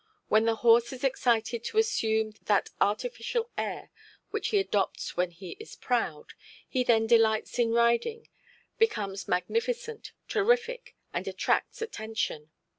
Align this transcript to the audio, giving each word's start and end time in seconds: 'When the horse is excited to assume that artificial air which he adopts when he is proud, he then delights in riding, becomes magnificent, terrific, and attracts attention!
'When 0.29 0.45
the 0.45 0.55
horse 0.65 0.91
is 0.93 1.03
excited 1.03 1.63
to 1.65 1.77
assume 1.77 2.33
that 2.45 2.71
artificial 2.81 3.51
air 3.55 3.91
which 4.31 4.47
he 4.47 4.57
adopts 4.57 5.15
when 5.15 5.29
he 5.29 5.51
is 5.59 5.75
proud, 5.75 6.33
he 6.67 6.83
then 6.83 7.05
delights 7.05 7.59
in 7.59 7.69
riding, 7.71 8.27
becomes 8.79 9.27
magnificent, 9.27 10.13
terrific, 10.27 10.95
and 11.13 11.27
attracts 11.27 11.83
attention! 11.83 12.49